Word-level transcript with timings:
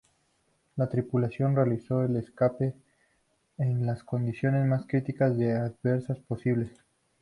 La 0.77 0.89
tripulación 0.89 1.55
realizó 1.55 2.03
el 2.03 2.15
escape 2.15 2.73
en 3.59 3.85
las 3.85 4.03
condiciones 4.03 4.65
más 4.65 4.87
críticas 4.87 5.37
y 5.37 5.45
adversas 5.45 6.17
posibles. 6.21 6.71